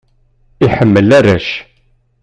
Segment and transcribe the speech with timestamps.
[0.65, 1.47] Iḥemmel arrac.